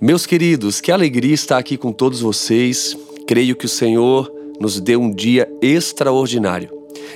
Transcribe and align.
Meus 0.00 0.26
queridos, 0.26 0.80
que 0.80 0.92
alegria 0.92 1.34
estar 1.34 1.58
aqui 1.58 1.76
com 1.76 1.90
todos 1.90 2.20
vocês. 2.20 2.96
Creio 3.26 3.56
que 3.56 3.66
o 3.66 3.68
Senhor 3.68 4.32
nos 4.60 4.80
deu 4.80 5.00
um 5.00 5.10
dia 5.10 5.50
extraordinário. 5.60 6.70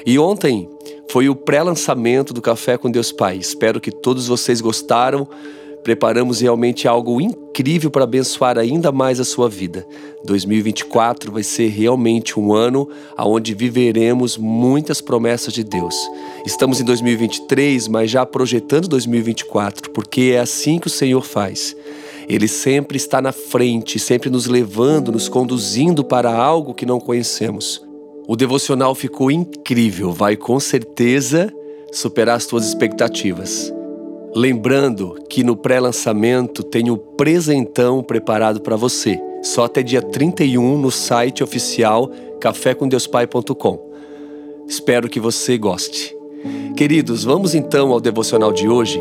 E 0.04 0.18
ontem 0.18 0.68
foi 1.08 1.28
o 1.28 1.36
pré-lançamento 1.36 2.34
do 2.34 2.42
Café 2.42 2.76
com 2.76 2.90
Deus 2.90 3.12
Pai. 3.12 3.36
Espero 3.36 3.80
que 3.80 3.92
todos 3.92 4.26
vocês 4.26 4.60
gostaram. 4.60 5.28
Preparamos 5.84 6.40
realmente 6.40 6.88
algo 6.88 7.20
incrível 7.20 7.88
para 7.88 8.02
abençoar 8.02 8.58
ainda 8.58 8.90
mais 8.90 9.20
a 9.20 9.24
sua 9.24 9.48
vida. 9.48 9.86
2024 10.24 11.30
vai 11.30 11.44
ser 11.44 11.68
realmente 11.68 12.38
um 12.38 12.52
ano 12.52 12.88
onde 13.16 13.54
viveremos 13.54 14.36
muitas 14.36 15.00
promessas 15.00 15.54
de 15.54 15.62
Deus. 15.62 15.94
Estamos 16.44 16.80
em 16.80 16.84
2023, 16.84 17.86
mas 17.86 18.10
já 18.10 18.26
projetando 18.26 18.88
2024, 18.88 19.92
porque 19.92 20.32
é 20.34 20.40
assim 20.40 20.80
que 20.80 20.88
o 20.88 20.90
Senhor 20.90 21.24
faz. 21.24 21.76
Ele 22.28 22.48
sempre 22.48 22.96
está 22.96 23.20
na 23.20 23.32
frente, 23.32 23.98
sempre 23.98 24.30
nos 24.30 24.46
levando, 24.46 25.12
nos 25.12 25.28
conduzindo 25.28 26.04
para 26.04 26.34
algo 26.34 26.74
que 26.74 26.86
não 26.86 27.00
conhecemos. 27.00 27.82
O 28.26 28.36
devocional 28.36 28.94
ficou 28.94 29.30
incrível, 29.30 30.12
vai 30.12 30.36
com 30.36 30.58
certeza 30.60 31.52
superar 31.92 32.36
as 32.36 32.46
tuas 32.46 32.66
expectativas. 32.66 33.72
Lembrando 34.34 35.16
que 35.28 35.44
no 35.44 35.56
pré-lançamento 35.56 36.62
tem 36.62 36.90
o 36.90 36.96
presentão 36.96 38.02
preparado 38.02 38.60
para 38.60 38.76
você, 38.76 39.20
só 39.42 39.64
até 39.64 39.82
dia 39.82 40.00
31 40.00 40.78
no 40.78 40.90
site 40.90 41.44
oficial 41.44 42.10
cafécomdeuspai.com. 42.40 43.92
Espero 44.66 45.08
que 45.08 45.20
você 45.20 45.58
goste. 45.58 46.16
Queridos, 46.76 47.24
vamos 47.24 47.54
então 47.54 47.92
ao 47.92 48.00
devocional 48.00 48.52
de 48.52 48.68
hoje. 48.68 48.98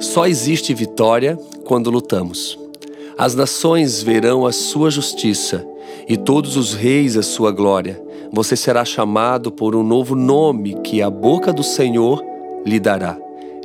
Só 0.00 0.26
existe 0.26 0.74
vitória 0.74 1.38
quando 1.64 1.90
lutamos. 1.90 2.58
As 3.16 3.34
nações 3.34 4.02
verão 4.02 4.44
a 4.44 4.52
sua 4.52 4.90
justiça 4.90 5.64
e 6.08 6.16
todos 6.16 6.56
os 6.56 6.74
reis 6.74 7.16
a 7.16 7.22
sua 7.22 7.52
glória. 7.52 8.02
Você 8.32 8.56
será 8.56 8.84
chamado 8.84 9.52
por 9.52 9.76
um 9.76 9.84
novo 9.84 10.16
nome 10.16 10.74
que 10.82 11.00
a 11.00 11.08
boca 11.08 11.52
do 11.52 11.62
Senhor 11.62 12.22
lhe 12.66 12.80
dará. 12.80 13.16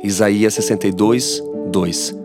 Isaías 0.04 0.54
62, 0.54 1.42
2. 1.66 2.16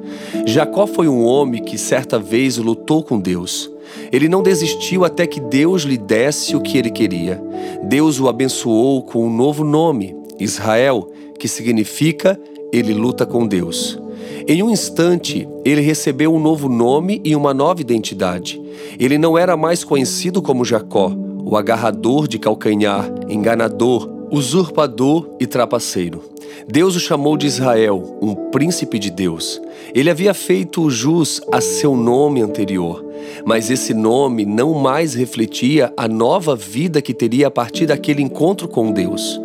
Jacó 0.45 0.85
foi 0.85 1.07
um 1.07 1.23
homem 1.23 1.63
que 1.63 1.77
certa 1.77 2.19
vez 2.19 2.57
lutou 2.57 3.03
com 3.03 3.19
Deus. 3.19 3.71
Ele 4.11 4.29
não 4.29 4.43
desistiu 4.43 5.03
até 5.03 5.25
que 5.25 5.39
Deus 5.39 5.81
lhe 5.81 5.97
desse 5.97 6.55
o 6.55 6.61
que 6.61 6.77
ele 6.77 6.91
queria. 6.91 7.41
Deus 7.83 8.19
o 8.19 8.27
abençoou 8.27 9.01
com 9.01 9.25
um 9.25 9.35
novo 9.35 9.63
nome, 9.63 10.15
Israel, 10.39 11.11
que 11.39 11.47
significa 11.47 12.39
ele 12.71 12.93
luta 12.93 13.25
com 13.25 13.47
Deus. 13.47 13.99
Em 14.47 14.61
um 14.61 14.69
instante, 14.69 15.47
ele 15.65 15.81
recebeu 15.81 16.31
um 16.31 16.39
novo 16.39 16.69
nome 16.69 17.19
e 17.23 17.35
uma 17.35 17.51
nova 17.51 17.81
identidade. 17.81 18.61
Ele 18.99 19.17
não 19.17 19.35
era 19.35 19.57
mais 19.57 19.83
conhecido 19.83 20.39
como 20.39 20.63
Jacó, 20.63 21.11
o 21.43 21.57
agarrador 21.57 22.27
de 22.27 22.37
calcanhar, 22.37 23.09
enganador, 23.27 24.07
usurpador 24.29 25.27
e 25.39 25.47
trapaceiro. 25.47 26.21
Deus 26.67 26.95
o 26.95 26.99
chamou 26.99 27.35
de 27.37 27.47
Israel, 27.47 28.19
um 28.21 28.35
príncipe 28.51 28.99
de 28.99 29.09
Deus. 29.09 29.59
Ele 29.95 30.11
havia 30.11 30.33
feito 30.33 30.91
jus 30.91 31.41
a 31.51 31.59
seu 31.59 31.95
nome 31.95 32.39
anterior, 32.39 33.03
mas 33.45 33.71
esse 33.71 33.95
nome 33.95 34.45
não 34.45 34.75
mais 34.75 35.15
refletia 35.15 35.91
a 35.97 36.07
nova 36.07 36.55
vida 36.55 37.01
que 37.01 37.15
teria 37.15 37.47
a 37.47 37.51
partir 37.51 37.87
daquele 37.87 38.21
encontro 38.21 38.67
com 38.67 38.91
Deus. 38.91 39.41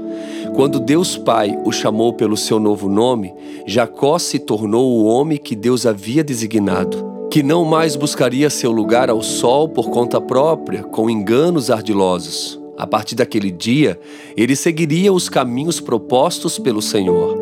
Quando 0.54 0.80
Deus 0.80 1.16
Pai 1.16 1.56
o 1.64 1.72
chamou 1.72 2.12
pelo 2.12 2.36
seu 2.36 2.58
novo 2.58 2.88
nome, 2.88 3.32
Jacó 3.66 4.18
se 4.18 4.38
tornou 4.38 4.90
o 4.90 5.04
homem 5.04 5.38
que 5.38 5.54
Deus 5.54 5.86
havia 5.86 6.22
designado, 6.24 7.28
que 7.30 7.42
não 7.42 7.64
mais 7.64 7.96
buscaria 7.96 8.50
seu 8.50 8.70
lugar 8.70 9.08
ao 9.08 9.22
sol 9.22 9.68
por 9.68 9.90
conta 9.90 10.20
própria, 10.20 10.82
com 10.82 11.08
enganos 11.08 11.70
ardilosos. 11.70 12.60
A 12.76 12.86
partir 12.86 13.14
daquele 13.14 13.50
dia, 13.50 13.98
ele 14.36 14.56
seguiria 14.56 15.12
os 15.12 15.28
caminhos 15.28 15.80
propostos 15.80 16.58
pelo 16.58 16.82
Senhor. 16.82 17.38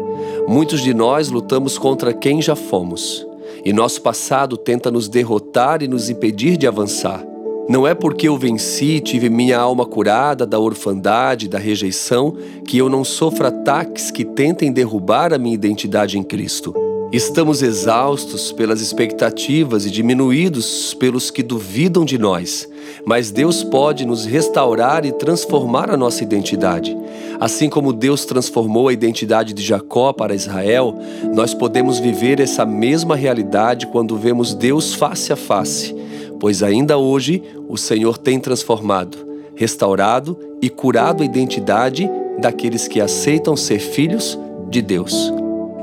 Muitos 0.49 0.81
de 0.81 0.93
nós 0.93 1.29
lutamos 1.31 1.79
contra 1.79 2.13
quem 2.13 2.43
já 2.43 2.57
fomos, 2.57 3.27
e 3.65 3.73
nosso 3.73 4.03
passado 4.03 4.57
tenta 4.57 4.91
nos 4.91 5.09
derrotar 5.09 5.83
e 5.83 5.89
nos 5.89 6.11
impedir 6.11 6.57
de 6.57 6.67
avançar. 6.67 7.28
Não 7.69 7.87
é 7.87 7.95
porque 7.95 8.27
eu 8.27 8.39
venci, 8.39 8.99
tive 8.99 9.29
minha 9.29 9.59
alma 9.59 9.85
curada 9.85 10.47
da 10.47 10.59
orfandade, 10.59 11.49
da 11.49 11.59
rejeição, 11.59 12.35
que 12.67 12.79
eu 12.79 12.89
não 12.89 13.05
sofro 13.05 13.47
ataques 13.47 14.11
que 14.11 14.25
tentem 14.25 14.73
derrubar 14.73 15.35
a 15.35 15.39
minha 15.39 15.55
identidade 15.55 16.19
em 16.19 16.23
Cristo. 16.23 16.75
Estamos 17.13 17.63
exaustos 17.63 18.53
pelas 18.53 18.81
expectativas 18.81 19.85
e 19.85 19.91
diminuídos 19.91 20.95
pelos 20.95 21.31
que 21.31 21.43
duvidam 21.43 22.07
de 22.07 22.17
nós, 22.17 22.67
mas 23.05 23.31
Deus 23.31 23.63
pode 23.63 24.07
nos 24.07 24.25
restaurar 24.25 25.05
e 25.05 25.13
transformar 25.13 25.91
a 25.91 25.97
nossa 25.97 26.23
identidade. 26.23 26.97
Assim 27.39 27.69
como 27.69 27.93
Deus 27.93 28.25
transformou 28.25 28.89
a 28.89 28.95
identidade 28.95 29.53
de 29.53 29.63
Jacó 29.63 30.15
para 30.15 30.35
Israel, 30.35 30.99
nós 31.35 31.53
podemos 31.53 31.99
viver 31.99 32.41
essa 32.41 32.65
mesma 32.65 33.15
realidade 33.15 33.87
quando 33.89 34.17
vemos 34.17 34.55
Deus 34.55 34.95
face 34.95 35.31
a 35.35 35.37
face 35.37 35.98
pois 36.41 36.63
ainda 36.63 36.99
hoje 36.99 37.43
o 37.69 37.77
Senhor 37.77 38.19
tem 38.19 38.39
transformado, 38.39 39.19
restaurado 39.55 40.39
e 40.63 40.71
curado 40.71 41.23
a 41.23 41.27
identidade 41.27 42.09
daqueles 42.39 42.87
que 42.87 43.01
aceitam 43.01 43.57
ser 43.57 43.79
filhos 43.79 44.39
de 44.69 44.81
Deus. 44.81 45.33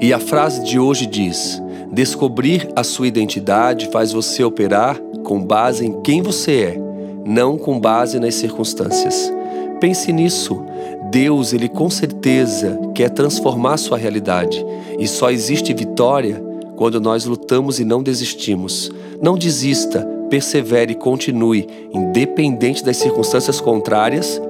E 0.02 0.14
a 0.14 0.20
frase 0.20 0.64
de 0.64 0.80
hoje 0.80 1.06
diz: 1.06 1.62
Descobrir 1.92 2.70
a 2.76 2.84
sua 2.84 3.08
identidade 3.08 3.90
faz 3.92 4.12
você 4.12 4.44
operar 4.44 5.00
com 5.24 5.42
base 5.42 5.86
em 5.86 6.02
quem 6.02 6.22
você 6.22 6.52
é, 6.52 6.82
não 7.26 7.58
com 7.58 7.80
base 7.80 8.20
nas 8.20 8.36
circunstâncias. 8.36 9.32
Pense 9.80 10.12
nisso. 10.12 10.64
Deus, 11.12 11.54
ele 11.54 11.70
com 11.70 11.90
certeza 11.90 12.80
quer 12.94 13.10
transformar 13.10 13.78
sua 13.78 13.98
realidade, 13.98 14.66
e 15.00 15.08
só 15.08 15.30
existe 15.30 15.74
vitória 15.74 16.44
quando 16.76 17.00
nós 17.00 17.26
lutamos 17.26 17.80
e 17.80 17.86
não 17.86 18.04
desistimos. 18.04 18.92
Não 19.22 19.38
desista, 19.38 20.06
persevere 20.36 20.92
e 20.92 20.96
continue, 20.96 21.66
independente 21.94 22.84
das 22.84 22.98
circunstâncias 22.98 23.62
contrárias, 23.62 24.42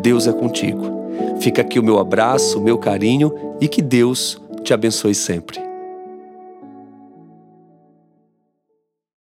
Deus 0.00 0.26
é 0.26 0.32
contigo. 0.32 0.82
Fica 1.40 1.60
aqui 1.60 1.78
o 1.78 1.82
meu 1.82 1.98
abraço, 1.98 2.58
o 2.58 2.62
meu 2.62 2.78
carinho 2.78 3.34
e 3.60 3.68
que 3.68 3.82
Deus 3.82 4.40
te 4.64 4.72
abençoe 4.72 5.14
sempre. 5.14 5.65